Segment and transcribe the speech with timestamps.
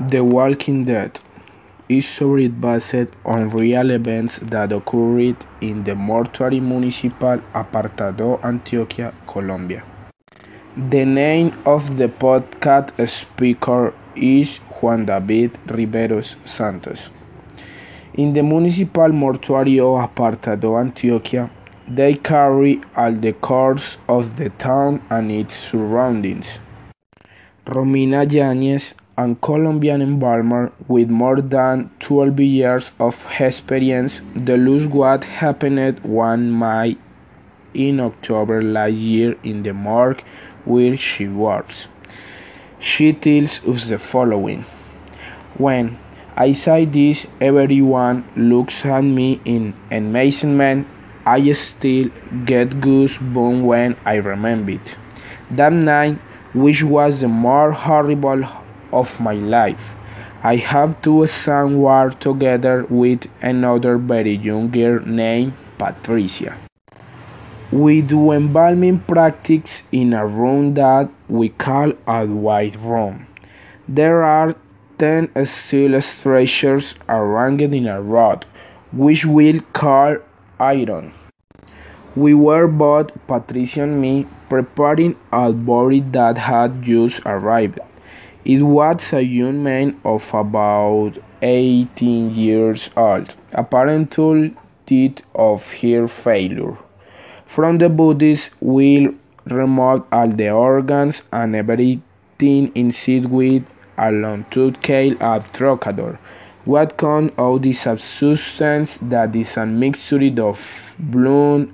[0.00, 1.18] The Walking Dead
[1.88, 9.82] is story based on real events that occurred in the Mortuary Municipal Apartado, Antioquia, Colombia.
[10.76, 17.10] The name of the podcast speaker is Juan David Riveros Santos.
[18.14, 21.50] In the Municipal Mortuary of Apartado, Antioquia,
[21.88, 26.60] they carry all the course of the town and its surroundings.
[27.66, 35.98] Romina Yañez, a Colombian embalmer with more than 12 years of experience, tells what happened
[36.04, 36.96] one May
[37.74, 40.22] in October last year in the morgue
[40.64, 41.88] where she works.
[42.78, 44.64] She tells us the following
[45.56, 45.98] When
[46.36, 50.86] I say this, everyone looks at me in amazement.
[51.26, 52.10] I still
[52.44, 54.96] get goosebumps when I remember it.
[55.50, 56.18] That night,
[56.54, 58.44] which was the more horrible
[58.92, 59.94] of my life,
[60.42, 66.56] I have two sons were together with another very young girl named Patricia.
[67.70, 73.26] We do embalming practice in a room that we call a white room.
[73.86, 74.54] There are
[74.98, 78.40] ten steel stretchers arranged in a row,
[78.92, 80.16] which we call
[80.58, 81.12] iron.
[82.16, 87.78] We were both, Patricia and me, preparing a body that had just arrived.
[88.48, 94.54] It was a young man of about 18 years old, apparently
[94.86, 96.78] dead of heart failure.
[97.44, 103.64] From the bodies we removed all the organs and everything inside with
[103.98, 106.16] a long-toothed cale of trocador.
[106.64, 111.68] What comes out is a substance that is a mixture of blood,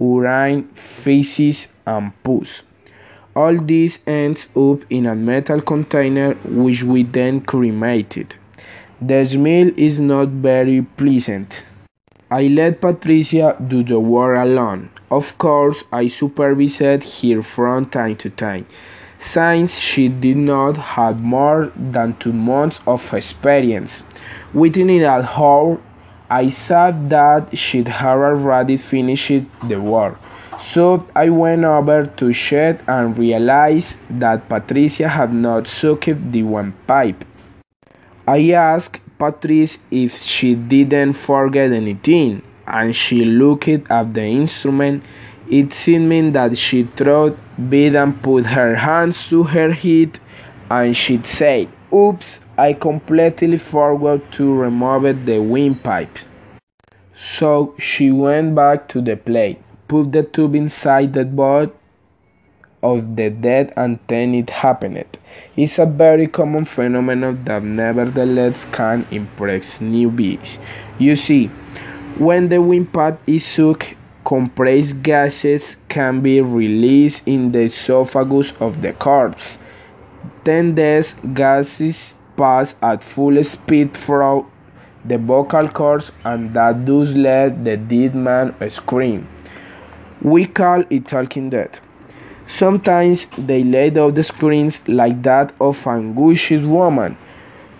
[0.00, 2.62] urine, feces, and pus.
[3.36, 8.36] All this ends up in a metal container which we then cremated.
[8.98, 11.64] The smell is not very pleasant.
[12.30, 14.88] I let Patricia do the work alone.
[15.10, 18.66] Of course, I supervised her from time to time,
[19.18, 24.02] since she did not have more than two months of experience.
[24.54, 25.78] Within an hour,
[26.30, 30.18] I saw that she had already finished the work.
[30.72, 36.74] So I went over to shed and realized that Patricia had not sucked the one
[36.88, 37.24] pipe.
[38.26, 45.04] I asked Patrice if she didn't forget anything, and she looked at the instrument.
[45.48, 47.38] It seemed that she thought
[47.70, 50.18] bit and put her hands to her head,
[50.68, 56.18] and she said, Oops, I completely forgot to remove the windpipe.
[57.14, 61.72] So she went back to the plate, put the tube inside the body
[62.82, 65.18] of the dead, and then it happened.
[65.56, 70.58] It's a very common phenomenon that nevertheless can impress newbies.
[70.98, 71.48] You see,
[72.18, 78.92] when the windpipe is sucked, compressed gases can be released in the esophagus of the
[78.92, 79.58] corpse.
[80.44, 84.50] Then these gases pass at full speed through
[85.04, 89.28] the vocal cords and that does let the dead man scream.
[90.22, 91.78] We call it talking dead.
[92.48, 97.16] Sometimes they laid out the screams like that of an anguished woman,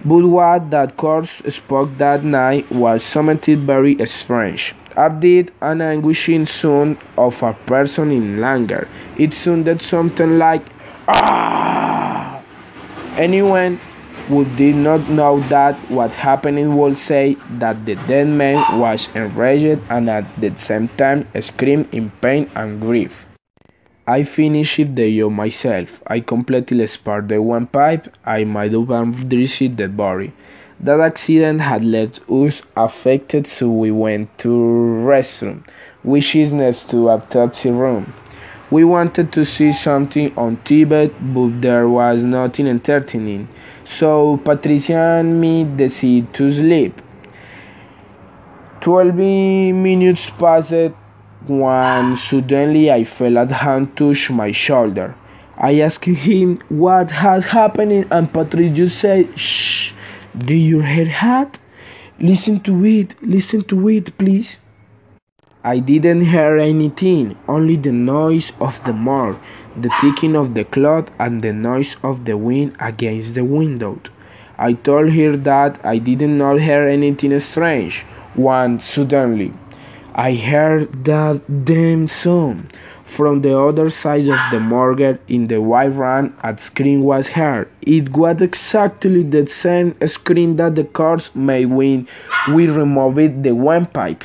[0.05, 4.75] but what that corpse spoke that night was something very strange.
[4.97, 8.89] It an anguishing sound of a person in languor.
[9.19, 10.65] It sounded something like
[11.09, 12.43] ah.
[13.17, 13.81] Anyone
[14.29, 19.81] who did not know that what happening would say that the dead man was enraged
[19.89, 23.27] and at the same time screamed in pain and grief.
[24.07, 26.03] I finished the job myself.
[26.07, 28.15] I completely spared the windpipe.
[28.25, 30.33] I might have undressed the body.
[30.79, 35.65] That accident had left us affected, so we went to restroom,
[36.03, 38.13] which is next to autopsy room.
[38.69, 43.49] We wanted to see something on Tibet, but there was nothing entertaining,
[43.85, 47.01] so Patricia and me decided to sleep.
[48.81, 50.95] Twelve minutes passed
[51.47, 55.15] when suddenly I felt a hand touch my shoulder.
[55.57, 59.93] I asked him what has happened, and Patricia said, Shh,
[60.37, 61.61] do you hear that?
[62.19, 64.59] Listen to it, listen to it, please.
[65.67, 69.41] I didn't hear anything, only the noise of the morgue,
[69.77, 73.99] the ticking of the clock, and the noise of the wind against the window.
[74.57, 78.03] I told her that I did not hear anything strange,
[78.37, 79.55] when suddenly
[80.15, 82.73] I heard that damn sound.
[83.05, 85.99] From the other side of the morgue in the white
[86.45, 87.69] a scream was heard.
[87.83, 92.07] It was exactly the same scream that the corpse made when
[92.55, 94.23] we removed the windpipe.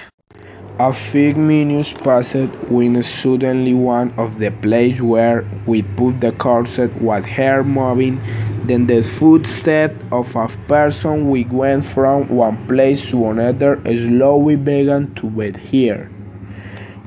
[0.81, 6.79] A few minutes passed when suddenly one of the places where we put the corpse
[6.99, 8.19] was heard moving,
[8.63, 11.29] then the footsteps of a person.
[11.29, 16.09] We went from one place to another slowly began to be heard.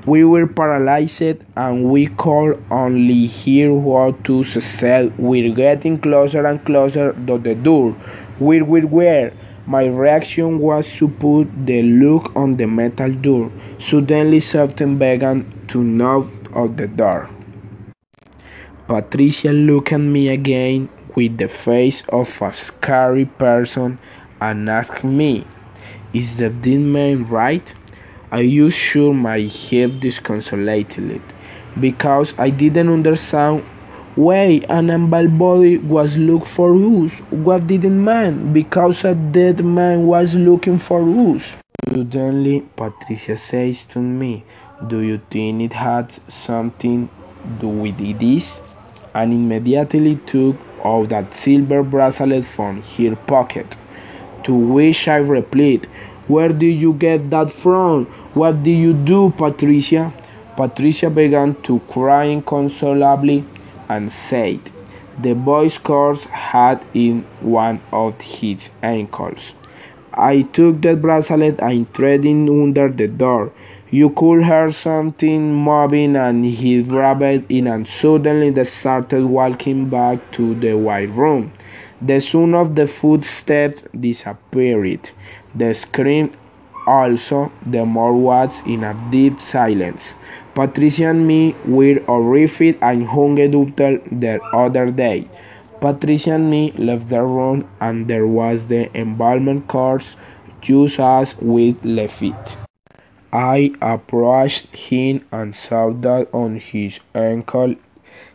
[0.07, 5.19] We were paralyzed and we could only hear what to said.
[5.19, 7.91] We're getting closer and closer to the door.
[8.39, 9.33] Where we were.
[9.67, 13.51] My reaction was to put the look on the metal door.
[13.79, 17.29] Suddenly something began to knock on the door.
[18.87, 23.99] Patricia looked at me again with the face of a scary person
[24.41, 25.47] and asked me,
[26.13, 27.75] Is the dead man right?
[28.31, 31.21] I used sure my head disconsolately
[31.79, 33.65] because I didn't understand
[34.17, 37.13] why an unbound body was looking for us.
[37.31, 38.53] What did it mean?
[38.53, 41.57] Because a dead man was looking for us.
[41.87, 44.45] Suddenly, Patricia says to me,
[44.87, 48.63] Do you think it had something to do with this?
[49.15, 53.77] And immediately took out that silver bracelet from her pocket.
[54.45, 55.87] To which I replied,
[56.27, 58.07] Where did you get that from?
[58.33, 60.13] What did you do, Patricia?
[60.57, 63.45] Patricia began to cry inconsolably
[63.89, 64.61] and said,
[65.21, 69.53] The boy's corpse had in one of his ankles.
[70.17, 73.53] I took the bracelet and threw it under the door.
[73.91, 80.33] You could hear something moving and he grabbed it and suddenly they started walking back
[80.33, 81.53] to the white room.
[82.03, 85.11] The sound of the footsteps disappeared.
[85.55, 86.33] The scream
[86.87, 90.15] also, the more was in a deep silence.
[90.55, 95.29] Patricia and me were horrified and hung up till the other day.
[95.85, 100.17] Patricia and me left the room and there was the embalmed corpse
[100.63, 102.57] just as we left it.
[103.31, 107.75] I approached him and saw that on his ankle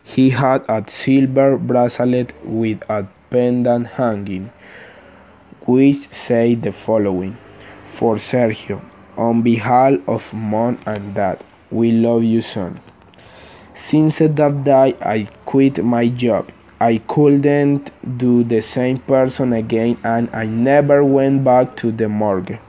[0.04, 4.52] he had a silver bracelet with a pendant hanging,
[5.66, 7.36] which said the following
[7.86, 8.80] For Sergio,
[9.16, 11.42] on behalf of mom and dad,
[11.72, 12.78] we love you, son.
[13.74, 16.52] Since that day, I quit my job.
[16.80, 22.58] I couldn't do the same person again and I never went back to the morgue.